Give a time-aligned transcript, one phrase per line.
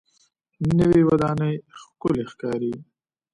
[0.79, 2.73] نوې ودانۍ ښکلې ښکاري